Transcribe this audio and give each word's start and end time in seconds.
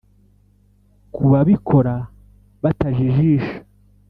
ku 1.13 1.21
babikora 1.31 1.95
batajijisha 2.63 3.53